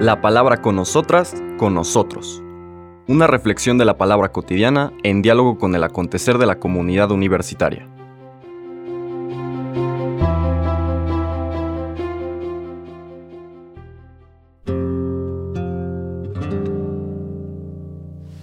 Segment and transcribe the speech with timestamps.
[0.00, 2.42] La palabra con nosotras, con nosotros.
[3.06, 7.88] Una reflexión de la palabra cotidiana en diálogo con el acontecer de la comunidad universitaria.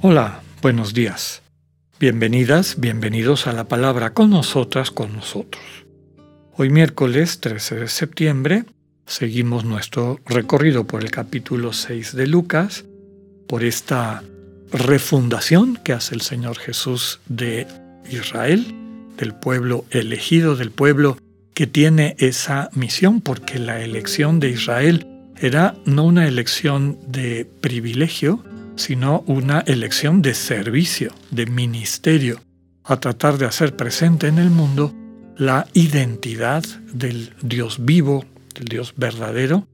[0.03, 1.43] Hola, buenos días.
[1.99, 5.63] Bienvenidas, bienvenidos a la palabra con nosotras, con nosotros.
[6.57, 8.65] Hoy miércoles 13 de septiembre
[9.11, 12.85] seguimos nuestro recorrido por el capítulo 6 de Lucas,
[13.45, 14.23] por esta
[14.71, 17.67] refundación que hace el Señor Jesús de
[18.09, 18.73] Israel,
[19.17, 21.17] del pueblo elegido, del pueblo
[21.53, 25.05] que tiene esa misión, porque la elección de Israel
[25.37, 28.41] era no una elección de privilegio,
[28.77, 32.39] sino una elección de servicio, de ministerio,
[32.85, 34.95] a tratar de hacer presente en el mundo
[35.35, 39.67] la identidad del Dios vivo, del Dios verdadero,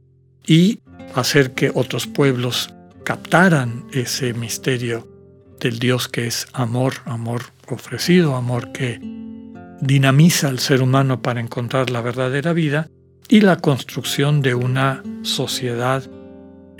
[0.45, 0.79] y
[1.15, 5.07] hacer que otros pueblos captaran ese misterio
[5.59, 8.99] del Dios que es amor, amor ofrecido, amor que
[9.81, 12.89] dinamiza al ser humano para encontrar la verdadera vida,
[13.29, 16.09] y la construcción de una sociedad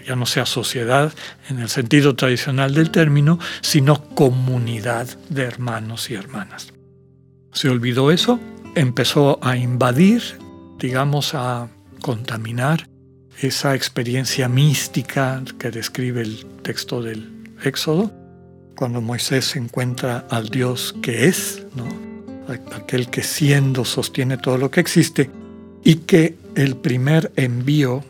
[0.08, 1.12] ya no sea sociedad
[1.50, 6.74] en el sentido tradicional del término, sino comunidad de hermanos y hermanas.
[7.52, 8.40] Se olvidó eso,
[8.76, 10.22] empezó a invadir,
[10.80, 11.68] digamos, a
[12.02, 12.90] contaminar
[13.42, 17.32] esa experiencia mística que describe el texto del
[17.64, 18.12] Éxodo,
[18.76, 21.66] cuando Moisés encuentra al Dios que es,
[22.74, 25.30] aquel que siendo sostiene todo lo que existe,
[25.84, 28.04] y que el primer envío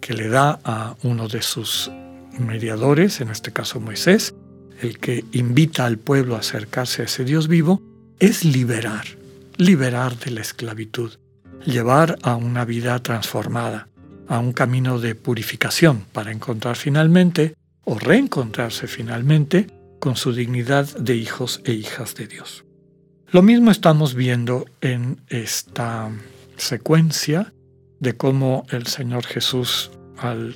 [0.00, 1.90] que le da a uno de sus
[2.38, 4.34] mediadores, en este caso Moisés,
[4.80, 7.80] el que invita al pueblo a acercarse a ese Dios vivo,
[8.18, 9.04] es liberar,
[9.56, 11.12] liberar de la esclavitud,
[11.64, 13.88] llevar a una vida transformada,
[14.28, 19.66] a un camino de purificación para encontrar finalmente o reencontrarse finalmente
[20.00, 22.64] con su dignidad de hijos e hijas de Dios.
[23.30, 26.10] Lo mismo estamos viendo en esta
[26.56, 27.52] secuencia
[28.00, 29.90] de cómo el Señor Jesús,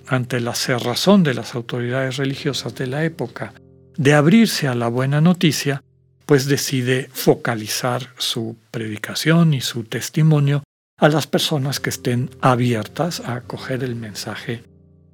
[0.06, 3.53] ante la cerrazón de las autoridades religiosas de la época,
[3.97, 5.82] de abrirse a la buena noticia,
[6.25, 10.62] pues decide focalizar su predicación y su testimonio
[10.98, 14.64] a las personas que estén abiertas a acoger el mensaje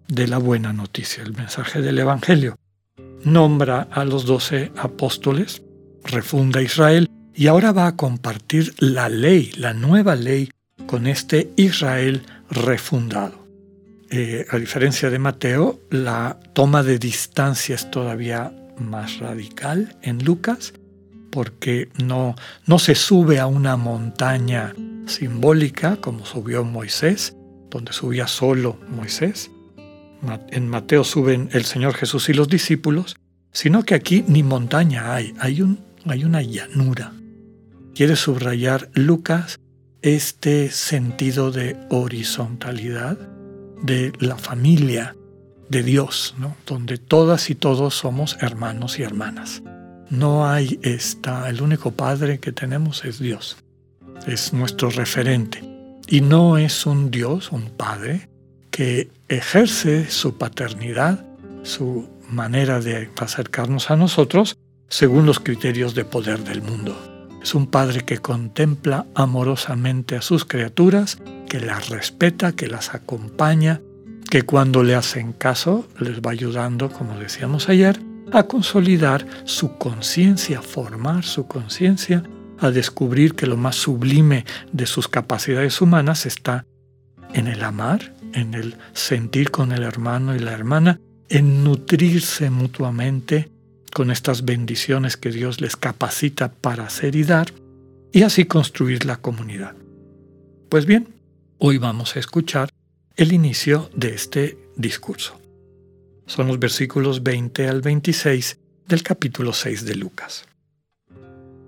[0.08, 2.56] de la buena noticia, el mensaje del Evangelio.
[3.22, 5.62] Nombra a los doce apóstoles,
[6.04, 10.50] refunda Israel y ahora va a compartir la ley, la nueva ley
[10.86, 13.46] con este Israel refundado.
[14.10, 20.72] Eh, a diferencia de Mateo, la toma de distancia es todavía más radical en Lucas,
[21.30, 22.36] porque no,
[22.66, 24.72] no se sube a una montaña
[25.06, 27.36] simbólica como subió Moisés,
[27.70, 29.50] donde subía solo Moisés.
[30.48, 33.16] En Mateo suben el Señor Jesús y los discípulos,
[33.52, 37.12] sino que aquí ni montaña hay, hay, un, hay una llanura.
[37.94, 39.58] Quiere subrayar Lucas
[40.02, 43.18] este sentido de horizontalidad
[43.82, 45.16] de la familia
[45.68, 46.34] de Dios,
[46.66, 49.62] donde todas y todos somos hermanos y hermanas.
[50.10, 53.56] No hay esta, el único Padre que tenemos es Dios,
[54.26, 55.62] es nuestro referente.
[56.06, 58.28] Y no es un Dios, un Padre,
[58.70, 61.24] que ejerce su paternidad,
[61.62, 64.56] su manera de acercarnos a nosotros
[64.88, 66.96] según los criterios de poder del mundo.
[67.42, 73.80] Es un padre que contempla amorosamente a sus criaturas, que las respeta, que las acompaña,
[74.30, 78.00] que cuando le hacen caso les va ayudando, como decíamos ayer,
[78.32, 82.24] a consolidar su conciencia, a formar su conciencia,
[82.58, 86.66] a descubrir que lo más sublime de sus capacidades humanas está
[87.32, 93.50] en el amar, en el sentir con el hermano y la hermana, en nutrirse mutuamente
[93.92, 97.52] con estas bendiciones que Dios les capacita para hacer y dar,
[98.12, 99.74] y así construir la comunidad.
[100.68, 101.08] Pues bien,
[101.58, 102.70] hoy vamos a escuchar
[103.16, 105.40] el inicio de este discurso.
[106.26, 108.58] Son los versículos 20 al 26
[108.88, 110.46] del capítulo 6 de Lucas.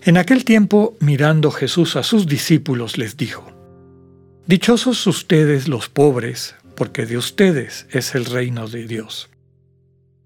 [0.02, 3.52] En aquel tiempo, mirando Jesús a sus discípulos, les dijo,
[4.46, 9.28] Dichosos ustedes los pobres, porque de ustedes es el reino de Dios.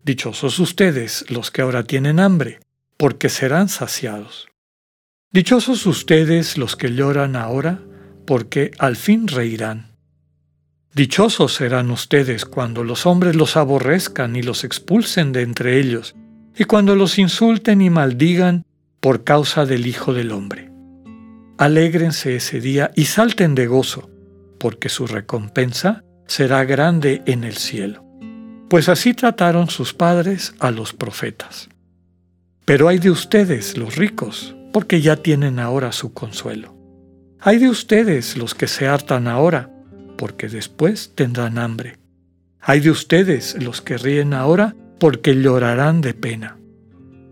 [0.04, 2.60] Dichosos ustedes los que ahora tienen hambre,
[2.98, 4.48] porque serán saciados.
[5.32, 7.80] Dichosos ustedes los que lloran ahora,
[8.26, 9.96] porque al fin reirán.
[10.94, 16.16] Dichosos serán ustedes cuando los hombres los aborrezcan y los expulsen de entre ellos,
[16.56, 18.64] y cuando los insulten y maldigan
[19.00, 20.70] por causa del Hijo del Hombre.
[21.56, 24.10] Alégrense ese día y salten de gozo,
[24.58, 28.04] porque su recompensa será grande en el cielo.
[28.68, 31.68] Pues así trataron sus padres a los profetas.
[32.64, 36.76] Pero hay de ustedes, los ricos, porque ya tienen ahora su consuelo.
[37.40, 39.70] Hay de ustedes los que se hartan ahora,
[40.16, 41.98] porque después tendrán hambre.
[42.60, 46.59] Hay de ustedes los que ríen ahora, porque llorarán de pena.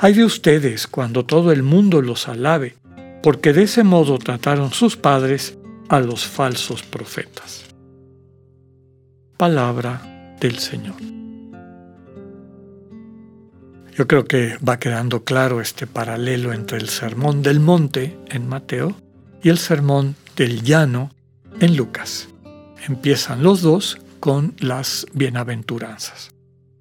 [0.00, 2.76] Hay de ustedes cuando todo el mundo los alabe,
[3.20, 5.58] porque de ese modo trataron sus padres
[5.88, 7.64] a los falsos profetas.
[9.36, 10.94] Palabra del Señor.
[13.96, 18.94] Yo creo que va quedando claro este paralelo entre el sermón del monte en Mateo
[19.42, 21.10] y el sermón del llano
[21.58, 22.28] en Lucas.
[22.86, 26.30] Empiezan los dos con las bienaventuranzas.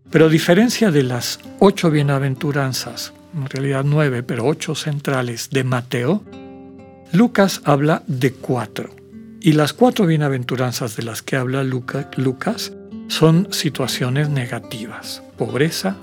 [0.09, 6.23] Pero a diferencia de las ocho bienaventuranzas, en realidad nueve, pero ocho centrales de Mateo,
[7.11, 8.95] Lucas habla de cuatro.
[9.41, 12.73] Y las cuatro bienaventuranzas de las que habla Lucas
[13.07, 15.97] son situaciones negativas, pobreza,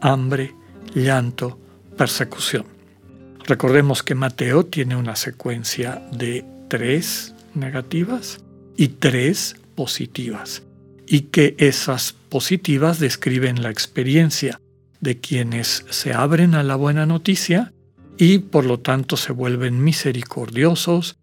[0.00, 0.54] hambre,
[0.94, 1.58] llanto,
[1.96, 2.64] persecución.
[3.44, 8.40] Recordemos que Mateo tiene una secuencia de tres negativas
[8.76, 10.62] y tres positivas,
[11.08, 14.60] y que esas positivas describen la experiencia
[15.00, 17.72] de quienes se abren a la buena noticia
[18.18, 21.16] y por lo tanto se vuelven misericordiosos,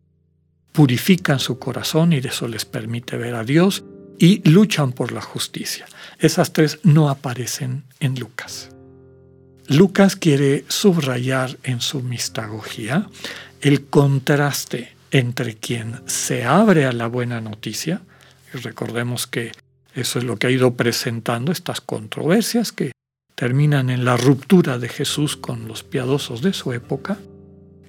[0.71, 3.83] purifican su corazón y eso les permite ver a Dios
[4.17, 5.85] y luchan por la justicia.
[6.19, 8.69] Esas tres no aparecen en Lucas.
[9.67, 13.09] Lucas quiere subrayar en su mistagogía
[13.61, 18.01] el contraste entre quien se abre a la buena noticia,
[18.53, 19.51] y recordemos que
[19.95, 22.91] eso es lo que ha ido presentando estas controversias que
[23.33, 27.17] terminan en la ruptura de Jesús con los piadosos de su época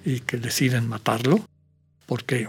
[0.05, 1.45] y que deciden matarlo
[2.07, 2.49] porque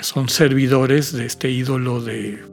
[0.00, 2.44] son servidores de este ídolo de,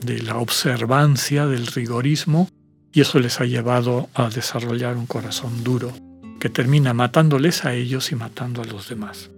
[0.00, 2.48] de la observancia, del rigorismo,
[2.92, 5.92] y eso les ha llevado a desarrollar un corazón duro
[6.40, 9.30] que termina matándoles a ellos y matando a los demás.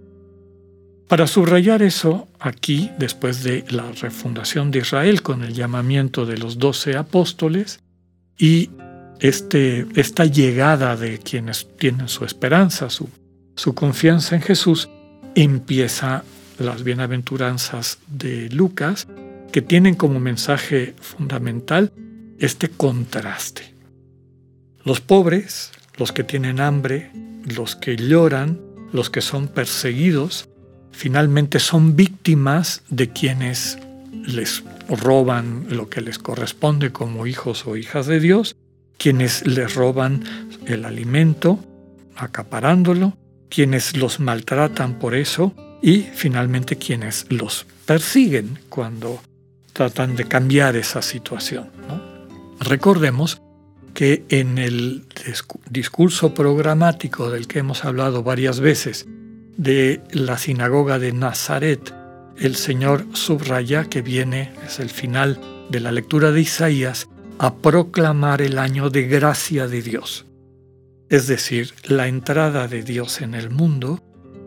[1.07, 6.59] Para subrayar eso, aquí, después de la refundación de Israel con el llamamiento de los
[6.59, 7.79] doce apóstoles
[8.37, 8.69] y
[9.21, 13.09] este, esta llegada de quienes tienen su esperanza, su,
[13.55, 14.89] su confianza en Jesús,
[15.33, 16.25] empieza
[16.59, 19.07] las bienaventuranzas de Lucas,
[19.53, 21.93] que tienen como mensaje fundamental
[22.37, 23.73] este contraste.
[24.83, 27.11] Los pobres, los que tienen hambre,
[27.45, 28.59] los que lloran,
[28.91, 30.49] los que son perseguidos,
[30.91, 33.77] finalmente son víctimas de quienes
[34.25, 38.55] les roban lo que les corresponde como hijos o hijas de Dios,
[38.97, 40.23] quienes les roban
[40.65, 41.59] el alimento,
[42.15, 43.17] acaparándolo,
[43.49, 49.21] quienes los maltratan por eso y finalmente quienes los persiguen cuando
[49.73, 51.69] tratan de cambiar esa situación.
[52.59, 53.41] Recordemos
[53.93, 55.05] que en el
[55.69, 59.07] discurso programático del que hemos hablado varias veces
[59.57, 61.93] de la sinagoga de Nazaret,
[62.37, 65.39] el Señor subraya que viene, es el final
[65.69, 67.09] de la lectura de Isaías,
[67.39, 70.25] a proclamar el año de gracia de Dios,
[71.09, 74.03] es decir, la entrada de Dios en el mundo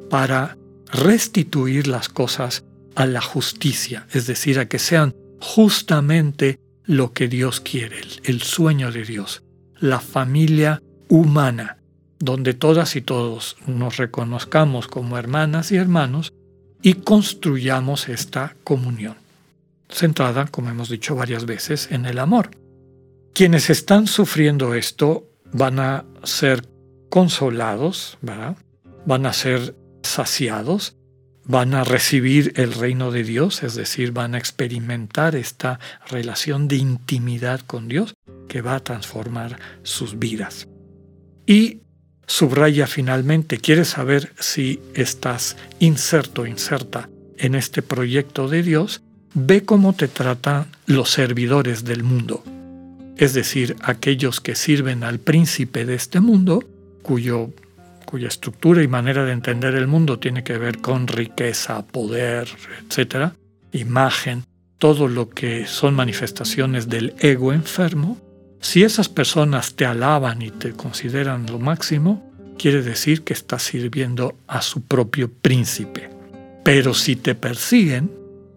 [0.09, 0.57] para
[0.93, 2.65] restituir las cosas
[2.95, 8.91] a la justicia, es decir, a que sean justamente lo que Dios quiere, el, sueño
[8.91, 9.43] de Dios,
[9.79, 11.79] la familia humana,
[12.21, 16.33] donde todas y todos nos reconozcamos como hermanas y hermanos
[16.83, 19.17] y construyamos esta comunión,
[19.89, 22.51] centrada, como hemos dicho varias veces, en el amor.
[23.35, 26.69] Quienes están sufriendo esto van a ser
[27.09, 30.95] consolados, van a ser saciados
[31.51, 36.77] van a recibir el reino de Dios, es decir, van a experimentar esta relación de
[36.77, 38.15] intimidad con Dios
[38.49, 40.69] que va a transformar sus vidas.
[41.47, 41.81] Y
[42.31, 49.03] subraya finalmente, ¿quieres saber si estás inserto, inserta en este proyecto de Dios?
[49.35, 52.45] Ve cómo te tratan los servidores del mundo,
[53.17, 56.63] es decir, aquellos que sirven al príncipe de este mundo,
[57.03, 57.51] cuyo
[58.05, 62.49] cuya estructura y manera de entender el mundo tiene que ver con riqueza, poder,
[62.89, 63.33] etc.,
[63.73, 64.45] imagen,
[64.79, 68.19] todo lo que son manifestaciones del ego enfermo,
[68.61, 74.37] si esas personas te alaban y te consideran lo máximo, quiere decir que estás sirviendo
[74.47, 76.11] a su propio príncipe.
[76.63, 78.11] Pero si te persiguen,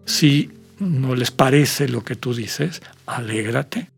[0.04, 3.90] si no les parece lo que tú dices, alégrate,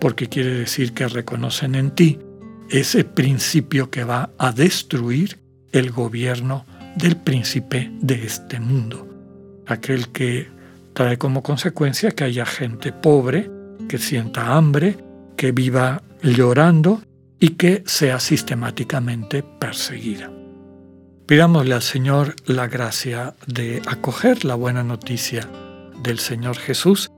[0.00, 2.18] porque quiere decir que reconocen en ti
[2.70, 5.38] ese principio que va a destruir
[5.72, 6.64] el gobierno
[6.96, 9.08] del príncipe de este mundo,
[9.66, 10.48] aquel que
[10.92, 13.50] trae como consecuencia que haya gente pobre,
[13.88, 14.98] que sienta hambre,
[15.38, 17.00] que viva llorando
[17.40, 20.30] y que sea sistemáticamente perseguida.
[21.26, 25.48] Pidámosle al Señor la gracia de acoger la buena noticia
[26.02, 27.10] del Señor Jesús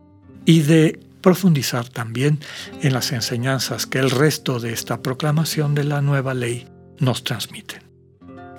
[0.44, 2.40] y de profundizar también
[2.82, 7.82] en las enseñanzas que el resto de esta proclamación de la nueva ley nos transmiten.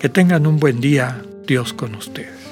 [0.00, 2.51] Que tengan un buen día, Dios con ustedes.